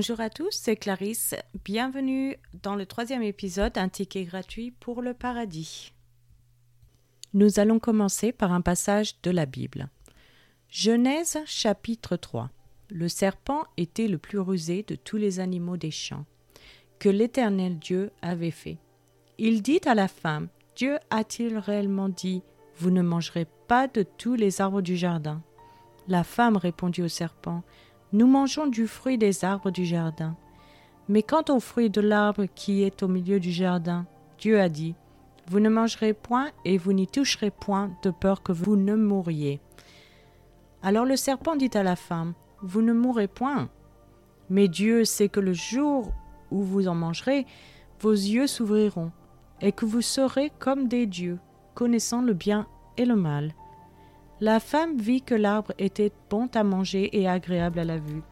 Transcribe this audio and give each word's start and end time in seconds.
Bonjour 0.00 0.20
à 0.20 0.30
tous, 0.30 0.48
c'est 0.52 0.76
Clarisse. 0.76 1.34
Bienvenue 1.62 2.38
dans 2.62 2.74
le 2.74 2.86
troisième 2.86 3.22
épisode 3.22 3.76
Un 3.76 3.90
ticket 3.90 4.24
gratuit 4.24 4.70
pour 4.70 5.02
le 5.02 5.12
paradis. 5.12 5.92
Nous 7.34 7.60
allons 7.60 7.78
commencer 7.78 8.32
par 8.32 8.50
un 8.50 8.62
passage 8.62 9.20
de 9.20 9.30
la 9.30 9.44
Bible. 9.44 9.90
Genèse 10.70 11.36
chapitre 11.44 12.16
3. 12.16 12.48
Le 12.88 13.08
serpent 13.08 13.64
était 13.76 14.08
le 14.08 14.16
plus 14.16 14.38
rusé 14.38 14.86
de 14.88 14.94
tous 14.94 15.18
les 15.18 15.38
animaux 15.38 15.76
des 15.76 15.90
champs 15.90 16.24
que 16.98 17.10
l'Éternel 17.10 17.78
Dieu 17.78 18.10
avait 18.22 18.50
fait. 18.50 18.78
Il 19.36 19.60
dit 19.60 19.82
à 19.84 19.94
la 19.94 20.08
femme 20.08 20.48
Dieu 20.76 20.96
a-t-il 21.10 21.58
réellement 21.58 22.08
dit 22.08 22.40
Vous 22.78 22.90
ne 22.90 23.02
mangerez 23.02 23.46
pas 23.68 23.86
de 23.86 24.02
tous 24.02 24.34
les 24.34 24.62
arbres 24.62 24.80
du 24.80 24.96
jardin? 24.96 25.42
La 26.08 26.24
femme 26.24 26.56
répondit 26.56 27.02
au 27.02 27.08
serpent 27.08 27.62
nous 28.12 28.26
mangeons 28.26 28.66
du 28.66 28.86
fruit 28.86 29.18
des 29.18 29.44
arbres 29.44 29.70
du 29.70 29.84
jardin. 29.84 30.36
Mais 31.08 31.22
quant 31.22 31.44
au 31.48 31.60
fruit 31.60 31.90
de 31.90 32.00
l'arbre 32.00 32.46
qui 32.54 32.82
est 32.82 33.02
au 33.02 33.08
milieu 33.08 33.40
du 33.40 33.52
jardin, 33.52 34.06
Dieu 34.38 34.60
a 34.60 34.68
dit, 34.68 34.94
Vous 35.48 35.60
ne 35.60 35.68
mangerez 35.68 36.12
point 36.12 36.50
et 36.64 36.78
vous 36.78 36.92
n'y 36.92 37.06
toucherez 37.06 37.50
point 37.50 37.90
de 38.02 38.10
peur 38.10 38.42
que 38.42 38.52
vous 38.52 38.76
ne 38.76 38.94
mouriez. 38.94 39.60
Alors 40.82 41.04
le 41.04 41.16
serpent 41.16 41.56
dit 41.56 41.70
à 41.74 41.82
la 41.82 41.96
femme, 41.96 42.34
Vous 42.62 42.82
ne 42.82 42.92
mourrez 42.92 43.28
point. 43.28 43.68
Mais 44.48 44.66
Dieu 44.66 45.04
sait 45.04 45.28
que 45.28 45.40
le 45.40 45.52
jour 45.52 46.12
où 46.50 46.62
vous 46.62 46.88
en 46.88 46.94
mangerez, 46.94 47.46
vos 48.00 48.12
yeux 48.12 48.46
s'ouvriront, 48.46 49.12
et 49.60 49.72
que 49.72 49.84
vous 49.84 50.02
serez 50.02 50.50
comme 50.58 50.88
des 50.88 51.06
dieux, 51.06 51.38
connaissant 51.74 52.22
le 52.22 52.32
bien 52.32 52.66
et 52.96 53.04
le 53.04 53.14
mal. 53.14 53.54
La 54.40 54.58
femme 54.58 54.96
vit 54.96 55.20
que 55.20 55.34
l'arbre 55.34 55.74
était 55.78 56.12
bon 56.30 56.48
à 56.54 56.64
manger 56.64 57.10
et 57.20 57.28
agréable 57.28 57.78
à 57.78 57.84
la 57.84 57.98
vue, 57.98 58.22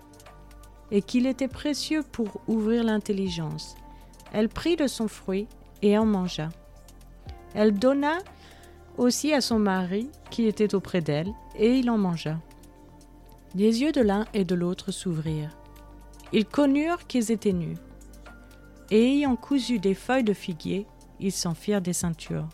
et 0.91 1.03
qu'il 1.03 1.27
était 1.27 1.49
précieux 1.49 2.03
pour 2.03 2.41
ouvrir 2.49 2.83
l'intelligence. 2.83 3.77
Elle 4.33 4.49
prit 4.49 4.77
de 4.77 4.87
son 4.87 5.07
fruit 5.07 5.47
et 5.83 5.99
en 5.99 6.07
mangea. 6.07 6.49
Elle 7.55 7.75
donna 7.75 8.19
aussi 8.97 9.35
à 9.35 9.43
son 9.43 9.59
mari 9.59 10.11
qui 10.31 10.47
était 10.47 10.75
auprès 10.75 11.03
d'elle, 11.03 11.33
et 11.57 11.77
il 11.77 11.91
en 11.91 11.99
mangea. 11.99 12.39
Les 13.55 13.83
yeux 13.83 13.93
de 13.93 14.01
l'un 14.01 14.25
et 14.33 14.47
de 14.47 14.55
l'autre 14.55 14.93
s'ouvrirent. 14.93 15.57
Ils 16.33 16.47
connurent 16.47 17.07
qu'ils 17.07 17.31
étaient 17.31 17.53
nus. 17.53 17.77
Et 18.91 19.17
ayant 19.17 19.37
cousu 19.37 19.79
des 19.79 19.95
feuilles 19.95 20.25
de 20.25 20.33
figuier, 20.33 20.87
ils 21.21 21.33
s'en 21.33 21.53
firent 21.55 21.83
des 21.83 21.93
ceintures. 21.93 22.49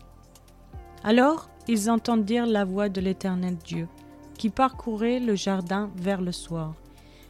Alors 1.03 1.49
ils 1.67 1.89
entendirent 1.89 2.45
la 2.45 2.65
voix 2.65 2.89
de 2.89 3.01
l'Éternel 3.01 3.57
Dieu, 3.57 3.87
qui 4.37 4.49
parcourait 4.49 5.19
le 5.19 5.35
jardin 5.35 5.89
vers 5.95 6.21
le 6.21 6.31
soir. 6.31 6.73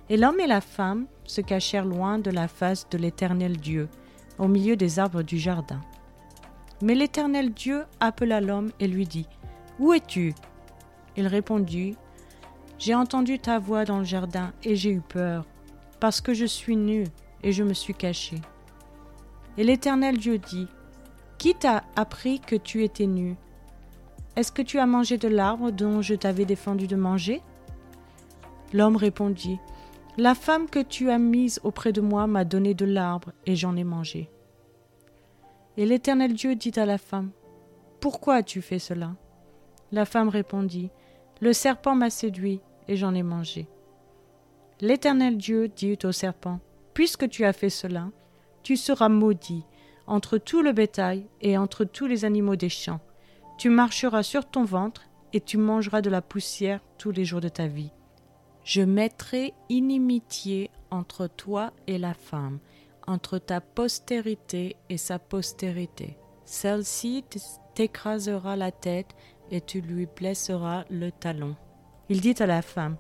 Et 0.10 0.18
l'homme 0.18 0.40
et 0.40 0.48
la 0.48 0.62
femme 0.62 1.06
se 1.24 1.42
cachèrent 1.42 1.86
loin 1.86 2.20
de 2.20 2.32
la 2.32 2.48
face 2.48 2.88
de 2.90 2.98
l'Éternel 2.98 3.58
Dieu, 3.58 3.90
au 4.38 4.48
milieu 4.48 4.76
des 4.76 5.00
arbres 5.00 5.24
du 5.24 5.38
jardin. 5.38 5.82
Mais 6.82 6.96
l'Éternel 6.96 7.54
Dieu 7.54 7.86
appela 8.00 8.42
l'homme 8.42 8.72
et 8.80 8.88
lui 8.88 9.06
dit, 9.06 9.28
Où 9.80 9.94
es-tu? 9.94 10.34
Il 11.16 11.28
répondit, 11.28 11.96
J'ai 12.78 12.94
entendu 12.94 13.40
ta 13.40 13.60
voix 13.60 13.86
dans 13.86 14.00
le 14.00 14.04
jardin 14.04 14.52
et 14.64 14.76
j'ai 14.76 14.92
eu 14.92 15.02
peur, 15.02 15.46
parce 16.00 16.20
que 16.20 16.34
je 16.34 16.46
suis 16.46 16.76
nu 16.76 17.06
et 17.42 17.54
je 17.54 17.64
me 17.64 17.74
suis 17.74 17.94
caché. 17.94 18.42
Et 19.58 19.64
l'Éternel 19.64 20.18
Dieu 20.18 20.38
dit, 20.38 20.68
Qui 21.38 21.56
t'a 21.56 21.84
appris 21.96 22.42
que 22.42 22.58
tu 22.58 22.84
étais 22.84 23.08
nu 23.08 23.38
est-ce 24.36 24.52
que 24.52 24.62
tu 24.62 24.80
as 24.80 24.86
mangé 24.86 25.18
de 25.18 25.28
l'arbre 25.28 25.72
dont 25.72 26.02
je 26.02 26.14
t'avais 26.14 26.46
défendu 26.46 26.88
de 26.88 26.96
manger? 26.96 27.42
L'homme 28.74 28.98
répondit 28.98 29.60
La 30.18 30.36
femme 30.36 30.70
que 30.70 30.82
tu 30.82 31.10
as 31.10 31.18
mise 31.18 31.62
auprès 31.64 31.94
de 31.94 32.02
moi 32.02 32.28
m'a 32.28 32.44
donné 32.44 32.74
de 32.74 32.86
l'arbre, 32.86 33.32
et 33.46 33.56
j'en 33.56 33.78
ai 33.78 33.86
mangé. 33.86 34.30
Et 35.78 35.86
l'Éternel 35.86 36.34
Dieu 36.34 36.56
dit 36.56 36.74
à 36.76 36.86
la 36.86 36.98
femme 36.98 37.32
Pourquoi 38.02 38.36
as-tu 38.36 38.62
fait 38.62 38.80
cela? 38.80 39.16
La 39.92 40.06
femme 40.06 40.30
répondit 40.30 40.90
Le 41.40 41.54
serpent 41.54 41.96
m'a 41.96 42.10
séduit, 42.10 42.60
et 42.88 42.98
j'en 42.98 43.14
ai 43.14 43.24
mangé. 43.24 43.68
L'Éternel 44.82 45.38
Dieu 45.38 45.70
dit 45.70 45.98
au 46.04 46.12
serpent 46.12 46.60
Puisque 46.94 47.30
tu 47.30 47.46
as 47.46 47.54
fait 47.54 47.70
cela, 47.70 48.10
tu 48.64 48.76
seras 48.76 49.10
maudit 49.10 49.64
entre 50.08 50.38
tout 50.38 50.62
le 50.62 50.72
bétail 50.74 51.26
et 51.42 51.58
entre 51.58 51.86
tous 51.86 52.06
les 52.06 52.26
animaux 52.26 52.56
des 52.56 52.70
champs. 52.70 53.00
Tu 53.58 53.70
marcheras 53.70 54.24
sur 54.24 54.46
ton 54.46 54.66
ventre 54.66 55.04
et 55.32 55.40
tu 55.40 55.58
mangeras 55.58 56.02
de 56.02 56.10
la 56.10 56.22
poussière 56.22 56.82
tous 56.98 57.12
les 57.12 57.26
jours 57.26 57.42
de 57.42 57.50
ta 57.50 57.68
vie. 57.68 57.92
Je 58.64 58.82
mettrai 58.82 59.54
inimitié 59.70 60.72
entre 60.92 61.28
toi 61.28 61.72
et 61.88 61.98
la 61.98 62.14
femme, 62.14 62.60
entre 63.08 63.38
ta 63.38 63.62
postérité 63.62 64.76
et 64.90 64.98
sa 64.98 65.20
postérité. 65.20 66.18
Celle-ci 66.46 67.24
t'écrasera 67.76 68.56
la 68.56 68.72
tête 68.72 69.16
et 69.52 69.62
tu 69.62 69.82
lui 69.82 70.08
blesseras 70.08 70.84
le 70.90 71.12
talon. 71.12 71.56
Il 72.10 72.22
dit 72.22 72.36
à 72.40 72.46
la 72.46 72.62
femme, 72.62 72.98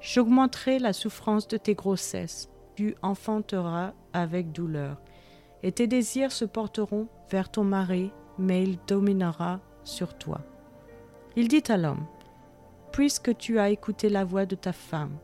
J'augmenterai 0.00 0.78
la 0.78 0.94
souffrance 0.94 1.46
de 1.46 1.58
tes 1.58 1.74
grossesses, 1.74 2.48
tu 2.74 2.94
enfanteras 3.02 3.92
avec 4.14 4.50
douleur, 4.50 4.96
et 5.62 5.72
tes 5.72 5.86
désirs 5.86 6.32
se 6.32 6.46
porteront 6.46 7.08
vers 7.30 7.50
ton 7.50 7.64
mari, 7.64 8.10
mais 8.38 8.62
il 8.62 8.78
dominera 8.86 9.60
sur 9.84 10.14
toi. 10.14 10.40
Il 11.36 11.48
dit 11.48 11.64
à 11.68 11.76
l'homme, 11.76 12.06
Puisque 12.92 13.36
tu 13.36 13.58
as 13.58 13.70
écouté 13.70 14.08
la 14.08 14.24
voix 14.24 14.46
de 14.46 14.56
ta 14.56 14.72
femme, 14.72 15.16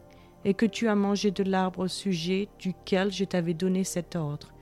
et 0.45 0.55
que 0.55 0.67
tu 0.67 0.87
as 0.87 0.95
mangé 0.95 1.33
de 1.33 1.43
l'arbre 1.43 1.81
au 1.81 1.89
sujet 1.89 2.49
duquel 2.61 3.11
je 3.11 3.25
t'avais 3.25 3.55
donné 3.55 3.83
cet 3.83 4.15
ordre, 4.15 4.53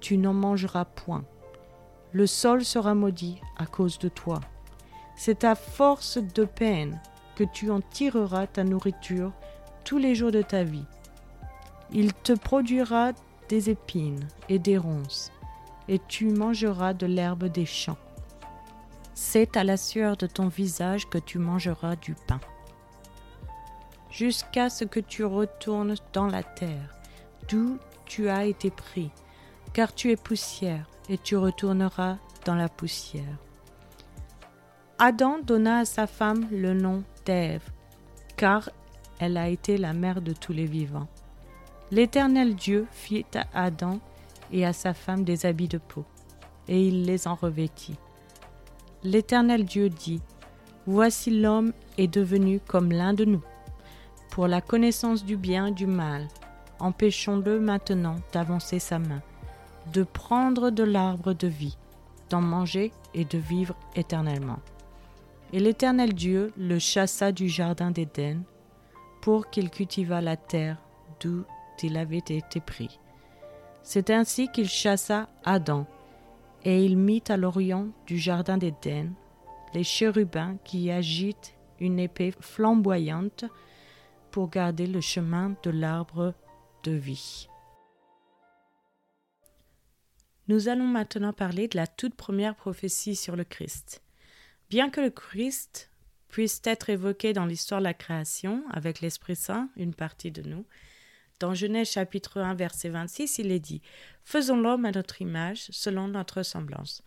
tu 0.00 0.18
n'en 0.18 0.34
mangeras 0.34 0.84
point. 0.84 1.24
Le 2.12 2.26
sol 2.26 2.62
sera 2.62 2.94
maudit 2.94 3.40
à 3.56 3.64
cause 3.64 3.98
de 3.98 4.10
toi. 4.10 4.40
C'est 5.16 5.44
à 5.44 5.54
force 5.54 6.18
de 6.18 6.44
peine 6.44 7.00
que 7.36 7.44
tu 7.44 7.70
en 7.70 7.80
tireras 7.80 8.46
ta 8.46 8.64
nourriture 8.64 9.32
tous 9.84 9.96
les 9.96 10.14
jours 10.14 10.30
de 10.30 10.42
ta 10.42 10.62
vie. 10.62 10.84
Il 11.90 12.12
te 12.12 12.32
produira 12.34 13.12
des 13.48 13.70
épines 13.70 14.26
et 14.48 14.58
des 14.58 14.76
ronces, 14.76 15.32
et 15.88 16.00
tu 16.06 16.26
mangeras 16.26 16.92
de 16.92 17.06
l'herbe 17.06 17.44
des 17.44 17.66
champs. 17.66 17.98
C'est 19.14 19.56
à 19.56 19.62
la 19.62 19.76
sueur 19.76 20.16
de 20.16 20.26
ton 20.26 20.48
visage 20.48 21.08
que 21.08 21.18
tu 21.18 21.38
mangeras 21.38 21.94
du 21.96 22.14
pain. 22.26 22.40
Jusqu'à 24.10 24.70
ce 24.70 24.84
que 24.84 25.00
tu 25.00 25.24
retournes 25.24 25.94
dans 26.12 26.26
la 26.26 26.42
terre, 26.42 26.94
d'où 27.48 27.78
tu 28.06 28.28
as 28.28 28.44
été 28.44 28.70
pris, 28.70 29.10
car 29.72 29.94
tu 29.94 30.10
es 30.10 30.16
poussière, 30.16 30.86
et 31.08 31.18
tu 31.18 31.36
retourneras 31.36 32.16
dans 32.44 32.54
la 32.54 32.68
poussière. 32.68 33.38
Adam 34.98 35.38
donna 35.42 35.78
à 35.78 35.84
sa 35.84 36.06
femme 36.06 36.46
le 36.50 36.74
nom 36.74 37.02
d'Ève, 37.24 37.68
car 38.36 38.70
elle 39.18 39.36
a 39.36 39.48
été 39.48 39.76
la 39.76 39.92
mère 39.92 40.22
de 40.22 40.32
tous 40.32 40.52
les 40.52 40.66
vivants. 40.66 41.08
L'Éternel 41.90 42.54
Dieu 42.56 42.86
fit 42.90 43.26
à 43.34 43.46
Adam 43.54 44.00
et 44.50 44.64
à 44.64 44.72
sa 44.72 44.94
femme 44.94 45.24
des 45.24 45.46
habits 45.46 45.68
de 45.68 45.78
peau, 45.78 46.04
et 46.68 46.86
il 46.86 47.04
les 47.04 47.28
en 47.28 47.34
revêtit. 47.34 47.96
L'Éternel 49.04 49.66
Dieu 49.66 49.90
dit, 49.90 50.22
Voici 50.86 51.30
l'homme 51.30 51.72
est 51.98 52.08
devenu 52.08 52.58
comme 52.58 52.90
l'un 52.90 53.12
de 53.12 53.26
nous, 53.26 53.42
pour 54.30 54.48
la 54.48 54.62
connaissance 54.62 55.24
du 55.24 55.36
bien 55.36 55.66
et 55.66 55.72
du 55.72 55.86
mal. 55.86 56.26
Empêchons-le 56.80 57.60
maintenant 57.60 58.16
d'avancer 58.32 58.78
sa 58.78 58.98
main, 58.98 59.22
de 59.92 60.02
prendre 60.02 60.70
de 60.70 60.82
l'arbre 60.82 61.34
de 61.34 61.46
vie, 61.46 61.76
d'en 62.30 62.40
manger 62.40 62.92
et 63.12 63.26
de 63.26 63.38
vivre 63.38 63.76
éternellement. 63.94 64.58
Et 65.52 65.60
l'Éternel 65.60 66.14
Dieu 66.14 66.52
le 66.56 66.78
chassa 66.78 67.30
du 67.30 67.48
jardin 67.48 67.90
d'Éden, 67.90 68.42
pour 69.20 69.50
qu'il 69.50 69.70
cultivât 69.70 70.22
la 70.22 70.36
terre 70.36 70.78
d'où 71.20 71.44
il 71.82 71.98
avait 71.98 72.16
été 72.16 72.60
pris. 72.60 72.98
C'est 73.82 74.08
ainsi 74.08 74.48
qu'il 74.48 74.68
chassa 74.68 75.28
Adam 75.44 75.86
et 76.64 76.84
il 76.84 76.96
mit 76.96 77.22
à 77.28 77.36
l'orient 77.36 77.88
du 78.06 78.18
jardin 78.18 78.58
d'Éden 78.58 79.14
les 79.74 79.84
chérubins 79.84 80.56
qui 80.64 80.90
agitent 80.90 81.54
une 81.80 81.98
épée 81.98 82.32
flamboyante 82.40 83.44
pour 84.30 84.48
garder 84.48 84.86
le 84.86 85.00
chemin 85.00 85.56
de 85.64 85.70
l'arbre 85.70 86.34
de 86.84 86.92
vie. 86.92 87.48
Nous 90.46 90.68
allons 90.68 90.86
maintenant 90.86 91.32
parler 91.32 91.68
de 91.68 91.76
la 91.76 91.86
toute 91.86 92.14
première 92.14 92.54
prophétie 92.54 93.16
sur 93.16 93.34
le 93.34 93.44
Christ. 93.44 94.02
Bien 94.70 94.90
que 94.90 95.00
le 95.00 95.10
Christ 95.10 95.90
puisse 96.28 96.60
être 96.64 96.90
évoqué 96.90 97.32
dans 97.32 97.46
l'histoire 97.46 97.80
de 97.80 97.84
la 97.84 97.94
création 97.94 98.62
avec 98.70 99.00
l'Esprit 99.00 99.36
Saint, 99.36 99.70
une 99.76 99.94
partie 99.94 100.30
de 100.30 100.42
nous, 100.42 100.66
dans 101.40 101.54
Genèse 101.54 101.90
chapitre 101.90 102.40
1 102.40 102.54
verset 102.54 102.88
26, 102.88 103.38
il 103.38 103.50
est 103.50 103.60
dit 103.60 103.82
Faisons 104.24 104.56
l'homme 104.56 104.84
à 104.84 104.92
notre 104.92 105.20
image, 105.20 105.66
selon 105.70 106.08
notre 106.08 106.42
semblance. 106.42 107.02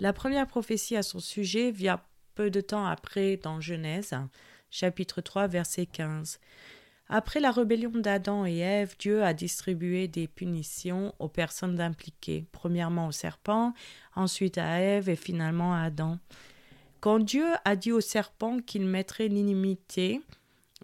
La 0.00 0.12
première 0.12 0.46
prophétie 0.46 0.96
à 0.96 1.02
son 1.02 1.18
sujet 1.18 1.70
vient 1.70 2.00
peu 2.34 2.50
de 2.50 2.60
temps 2.60 2.86
après 2.86 3.36
dans 3.36 3.60
Genèse 3.60 4.14
chapitre 4.70 5.20
3 5.20 5.46
verset 5.48 5.86
15. 5.86 6.38
Après 7.10 7.40
la 7.40 7.50
rébellion 7.50 7.90
d'Adam 7.90 8.44
et 8.44 8.58
Ève, 8.58 8.94
Dieu 8.98 9.22
a 9.24 9.32
distribué 9.32 10.08
des 10.08 10.28
punitions 10.28 11.14
aux 11.18 11.28
personnes 11.28 11.80
impliquées, 11.80 12.44
premièrement 12.52 13.06
au 13.06 13.12
serpent, 13.12 13.72
ensuite 14.14 14.58
à 14.58 14.80
Ève 14.80 15.08
et 15.08 15.16
finalement 15.16 15.74
à 15.74 15.80
Adam. 15.80 16.18
Quand 17.00 17.18
Dieu 17.18 17.46
a 17.64 17.76
dit 17.76 17.92
au 17.92 18.00
serpent 18.00 18.58
qu'il 18.58 18.84
mettrait 18.84 19.28
l'inimité 19.28 20.20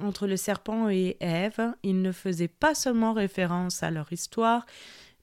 entre 0.00 0.26
le 0.26 0.36
serpent 0.36 0.88
et 0.88 1.16
Ève, 1.20 1.74
il 1.82 2.02
ne 2.02 2.12
faisait 2.12 2.48
pas 2.48 2.74
seulement 2.74 3.12
référence 3.12 3.82
à 3.82 3.90
leur 3.90 4.12
histoire, 4.12 4.66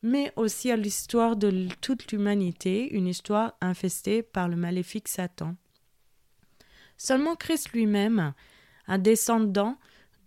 mais 0.01 0.31
aussi 0.35 0.71
à 0.71 0.77
l'histoire 0.77 1.35
de 1.35 1.67
toute 1.81 2.11
l'humanité, 2.11 2.93
une 2.93 3.07
histoire 3.07 3.55
infestée 3.61 4.23
par 4.23 4.47
le 4.47 4.55
maléfique 4.55 5.07
Satan. 5.07 5.55
Seulement 6.97 7.35
Christ 7.35 7.71
lui-même, 7.71 8.33
un 8.87 8.97
descendant 8.97 9.77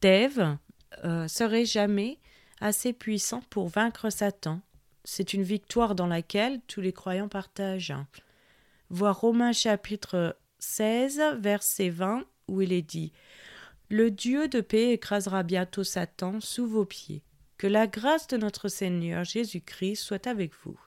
d'Ève, 0.01 0.57
euh, 1.05 1.27
serait 1.27 1.65
jamais 1.65 2.19
assez 2.61 2.93
puissant 2.93 3.43
pour 3.51 3.69
vaincre 3.69 4.11
Satan. 4.11 4.61
C'est 5.05 5.35
une 5.35 5.43
victoire 5.43 5.95
dans 5.95 6.07
laquelle 6.07 6.61
tous 6.67 6.81
les 6.81 6.93
croyants 6.93 7.29
partagent. 7.29 7.95
Voir 8.91 9.21
Romains 9.21 9.53
chapitre 9.53 10.37
16, 10.61 11.21
verset 11.39 11.91
20, 11.91 12.25
où 12.49 12.63
il 12.63 12.73
est 12.73 12.83
dit 12.83 13.13
Le 13.91 14.11
Dieu 14.11 14.49
de 14.49 14.61
paix 14.61 14.93
écrasera 14.93 15.43
bientôt 15.43 15.85
Satan 15.85 16.41
sous 16.41 16.67
vos 16.67 16.87
pieds. 16.87 17.23
Que 17.59 17.67
la 17.67 17.87
grâce 17.87 18.27
de 18.27 18.37
notre 18.37 18.69
Seigneur 18.69 19.25
Jésus-Christ 19.25 19.97
soit 19.97 20.27
avec 20.27 20.53
vous. 20.65 20.79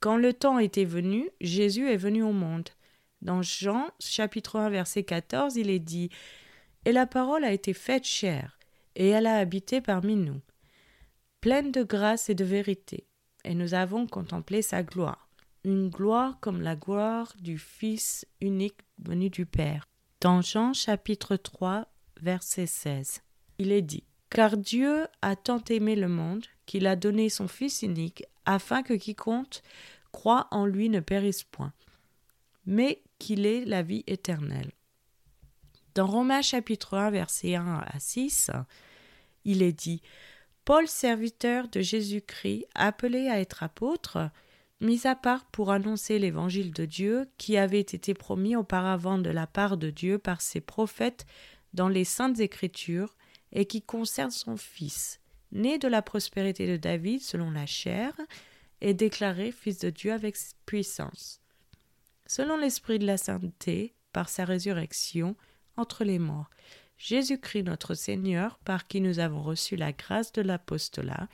Quand 0.00 0.16
le 0.18 0.34
temps 0.34 0.58
était 0.58 0.84
venu, 0.84 1.30
Jésus 1.40 1.88
est 1.88 1.96
venu 1.96 2.22
au 2.22 2.32
monde. 2.32 2.68
Dans 3.22 3.40
Jean 3.40 3.88
chapitre 3.98 4.56
1 4.56 4.68
verset 4.68 5.02
14, 5.02 5.56
il 5.56 5.70
est 5.70 5.78
dit 5.78 6.10
Et 6.84 6.92
la 6.92 7.06
parole 7.06 7.42
a 7.42 7.52
été 7.52 7.72
faite 7.72 8.04
chair, 8.04 8.58
et 8.96 9.08
elle 9.08 9.26
a 9.26 9.38
habité 9.38 9.80
parmi 9.80 10.14
nous, 10.14 10.42
pleine 11.40 11.72
de 11.72 11.82
grâce 11.82 12.28
et 12.28 12.34
de 12.34 12.44
vérité, 12.44 13.06
et 13.44 13.54
nous 13.54 13.72
avons 13.72 14.06
contemplé 14.06 14.60
sa 14.60 14.82
gloire, 14.82 15.30
une 15.64 15.88
gloire 15.88 16.38
comme 16.40 16.60
la 16.60 16.76
gloire 16.76 17.32
du 17.40 17.56
Fils 17.56 18.26
unique 18.42 18.80
venu 18.98 19.30
du 19.30 19.46
Père. 19.46 19.88
Dans 20.20 20.42
Jean 20.42 20.74
chapitre 20.74 21.36
3 21.36 21.88
verset 22.24 22.66
16, 22.66 23.20
il 23.58 23.70
est 23.70 23.82
dit 23.82 24.02
Car 24.30 24.56
Dieu 24.56 25.06
a 25.22 25.36
tant 25.36 25.62
aimé 25.68 25.94
le 25.94 26.08
monde 26.08 26.44
qu'il 26.64 26.86
a 26.86 26.96
donné 26.96 27.28
son 27.28 27.48
Fils 27.48 27.82
unique, 27.82 28.24
afin 28.46 28.82
que 28.82 28.94
quiconque 28.94 29.60
croit 30.10 30.48
en 30.50 30.64
lui 30.64 30.88
ne 30.88 31.00
périsse 31.00 31.44
point, 31.44 31.72
mais 32.66 33.02
qu'il 33.18 33.46
ait 33.46 33.64
la 33.64 33.82
vie 33.82 34.04
éternelle. 34.06 34.72
Dans 35.94 36.06
Romains 36.06 36.42
chapitre 36.42 36.96
1 36.96 37.10
verset 37.10 37.54
1 37.56 37.84
à 37.86 38.00
6, 38.00 38.50
il 39.44 39.62
est 39.62 39.72
dit 39.72 40.00
Paul, 40.64 40.88
serviteur 40.88 41.68
de 41.68 41.82
Jésus-Christ, 41.82 42.66
appelé 42.74 43.28
à 43.28 43.38
être 43.38 43.62
apôtre, 43.62 44.30
mis 44.80 45.06
à 45.06 45.14
part 45.14 45.44
pour 45.46 45.70
annoncer 45.70 46.18
l'évangile 46.18 46.72
de 46.72 46.86
Dieu 46.86 47.28
qui 47.36 47.58
avait 47.58 47.80
été 47.80 48.14
promis 48.14 48.56
auparavant 48.56 49.18
de 49.18 49.30
la 49.30 49.46
part 49.46 49.76
de 49.76 49.90
Dieu 49.90 50.18
par 50.18 50.40
ses 50.40 50.62
prophètes 50.62 51.26
dans 51.74 51.88
les 51.88 52.04
saintes 52.04 52.40
écritures 52.40 53.14
et 53.52 53.66
qui 53.66 53.82
concerne 53.82 54.30
son 54.30 54.56
fils, 54.56 55.20
né 55.52 55.78
de 55.78 55.88
la 55.88 56.02
prospérité 56.02 56.66
de 56.66 56.76
David 56.76 57.20
selon 57.20 57.50
la 57.50 57.66
chair, 57.66 58.14
et 58.80 58.94
déclaré 58.94 59.52
fils 59.52 59.78
de 59.78 59.90
Dieu 59.90 60.12
avec 60.12 60.36
puissance, 60.66 61.40
selon 62.26 62.56
l'esprit 62.56 62.98
de 62.98 63.06
la 63.06 63.16
sainteté, 63.16 63.94
par 64.12 64.28
sa 64.28 64.44
résurrection 64.44 65.36
entre 65.76 66.04
les 66.04 66.18
morts, 66.18 66.50
Jésus-Christ 66.98 67.64
notre 67.64 67.94
Seigneur, 67.94 68.58
par 68.64 68.86
qui 68.86 69.00
nous 69.00 69.18
avons 69.18 69.42
reçu 69.42 69.76
la 69.76 69.92
grâce 69.92 70.32
de 70.32 70.42
l'apostolat, 70.42 71.28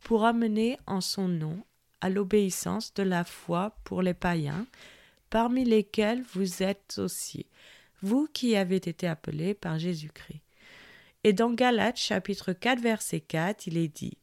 pour 0.00 0.24
amener 0.24 0.78
en 0.86 1.00
son 1.00 1.28
nom 1.28 1.64
à 2.00 2.10
l'obéissance 2.10 2.92
de 2.94 3.02
la 3.02 3.24
foi 3.24 3.76
pour 3.84 4.02
les 4.02 4.14
païens, 4.14 4.66
parmi 5.30 5.64
lesquels 5.64 6.22
vous 6.34 6.62
êtes 6.62 6.98
aussi, 6.98 7.46
vous 8.06 8.28
qui 8.32 8.54
avez 8.54 8.76
été 8.76 9.08
appelés 9.08 9.52
par 9.52 9.80
Jésus-Christ. 9.80 10.40
Et 11.24 11.32
dans 11.32 11.50
Galates 11.50 11.96
chapitre 11.96 12.52
4 12.52 12.80
verset 12.80 13.20
4, 13.20 13.66
il 13.66 13.76
est 13.76 13.88
dit 13.88 14.16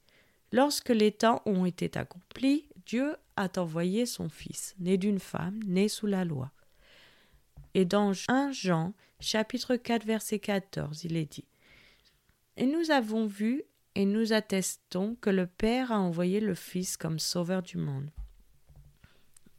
Lorsque 0.54 0.90
les 0.90 1.12
temps 1.12 1.42
ont 1.46 1.66
été 1.66 1.92
accomplis, 2.00 2.70
Dieu 2.86 3.18
a 3.36 3.50
envoyé 3.58 4.06
son 4.06 4.30
Fils, 4.30 4.74
né 4.80 4.98
d'une 4.98 5.20
femme, 5.20 5.60
né 5.66 5.90
sous 5.90 6.08
la 6.08 6.24
loi. 6.24 6.52
Et 7.74 7.84
dans 7.84 8.14
1 8.30 8.52
Jean 8.54 8.94
chapitre 9.20 9.76
4, 9.76 10.06
verset 10.06 10.40
14, 10.40 11.04
il 11.04 11.18
est 11.18 11.30
dit 11.30 11.46
Et 12.56 12.66
nous 12.66 12.90
avons 12.90 13.26
vu 13.26 13.64
et 13.96 14.06
nous 14.06 14.32
attestons 14.32 15.16
que 15.20 15.30
le 15.30 15.46
Père 15.46 15.92
a 15.92 16.00
envoyé 16.00 16.40
le 16.40 16.56
Fils 16.56 16.96
comme 16.96 17.20
sauveur 17.20 17.62
du 17.62 17.78
monde. 17.78 18.10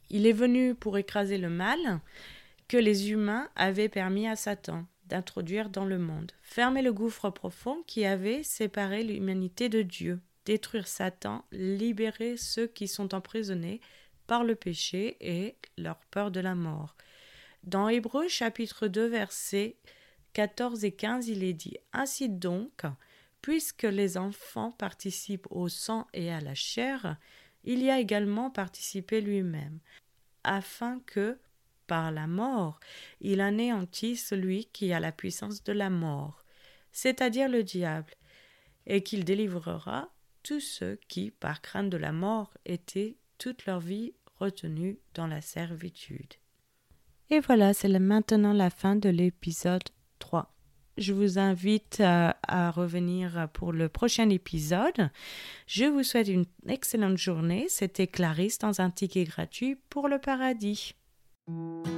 Il 0.09 0.25
est 0.25 0.33
venu 0.33 0.73
pour 0.73 0.97
écraser 0.97 1.37
le 1.37 1.49
mal 1.49 1.99
que 2.67 2.77
les 2.77 3.11
humains 3.11 3.49
avaient 3.55 3.89
permis 3.89 4.27
à 4.27 4.35
Satan 4.35 4.85
d'introduire 5.05 5.69
dans 5.69 5.85
le 5.85 5.99
monde, 5.99 6.31
fermer 6.41 6.81
le 6.81 6.91
gouffre 6.91 7.29
profond 7.29 7.83
qui 7.85 8.05
avait 8.05 8.41
séparé 8.41 9.03
l'humanité 9.03 9.69
de 9.69 9.83
Dieu, 9.83 10.19
détruire 10.45 10.87
Satan, 10.87 11.45
libérer 11.51 12.37
ceux 12.37 12.67
qui 12.67 12.87
sont 12.87 13.13
emprisonnés 13.13 13.81
par 14.25 14.43
le 14.43 14.55
péché 14.55 15.17
et 15.21 15.55
leur 15.77 15.97
peur 16.11 16.31
de 16.31 16.39
la 16.39 16.55
mort, 16.55 16.95
dans 17.65 17.89
Hébreu 17.89 18.27
chapitre 18.27 18.87
2 18.87 19.07
versets 19.07 19.77
14 20.33 20.85
et 20.85 20.91
15, 20.91 21.29
il 21.29 21.43
est 21.43 21.53
dit 21.53 21.77
Ainsi 21.93 22.29
donc, 22.29 22.83
puisque 23.41 23.83
les 23.83 24.17
enfants 24.17 24.71
participent 24.71 25.47
au 25.49 25.67
sang 25.67 26.05
et 26.13 26.31
à 26.31 26.41
la 26.41 26.53
chair, 26.53 27.17
il 27.63 27.81
y 27.81 27.89
a 27.89 27.99
également 27.99 28.51
participé 28.51 29.19
lui-même, 29.19 29.79
afin 30.43 30.99
que, 31.07 31.39
par 31.87 32.11
la 32.11 32.27
mort, 32.27 32.79
il 33.21 33.41
anéantisse 33.41 34.27
celui 34.27 34.65
qui 34.65 34.93
a 34.93 34.99
la 34.99 35.11
puissance 35.11 35.63
de 35.63 35.73
la 35.73 35.89
mort, 35.89 36.43
c'est-à-dire 36.91 37.49
le 37.49 37.63
diable, 37.63 38.13
et 38.87 39.01
qu'il 39.03 39.25
délivrera 39.25 40.09
tous 40.43 40.59
ceux 40.59 40.99
qui, 41.07 41.31
par 41.31 41.61
crainte 41.61 41.89
de 41.89 41.97
la 41.97 42.11
mort, 42.11 42.53
étaient 42.65 43.17
toute 43.37 43.65
leur 43.65 43.79
vie 43.79 44.13
retenus 44.39 44.97
dans 45.13 45.27
la 45.27 45.41
servitude. 45.41 46.33
Et 47.31 47.39
voilà, 47.39 47.73
c'est 47.73 47.89
maintenant 47.99 48.53
la 48.53 48.69
fin 48.69 48.95
de 48.95 49.09
l'épisode 49.09 49.83
3. 50.19 50.53
Je 50.97 51.11
vous 51.11 51.39
invite 51.39 51.99
à, 51.99 52.37
à, 52.47 52.71
revenir 52.71 53.49
pour 53.51 53.73
le 53.73 53.89
prochain 53.89 54.29
épisode. 54.29 55.09
Je 55.67 55.85
vous 55.85 56.03
souhaite 56.03 56.29
une 56.29 56.45
excellente 56.67 57.17
journée. 57.17 57.65
C'était 57.67 58.07
Clarisse 58.07 58.59
dans 58.59 58.79
un 58.79 58.91
ticket 58.91 59.25
gratuit 59.25 59.75
pour 59.89 60.07
le 60.07 60.19
paradis. 60.19 60.93
Thank 61.47 61.87
you. 61.87 61.94